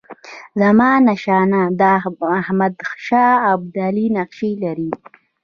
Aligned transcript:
زمانشاه 0.61 1.63
د 1.79 1.81
احمدشاه 2.41 3.33
ابدالي 3.53 4.05
نقشې 4.17 4.51
لري. 4.63 4.91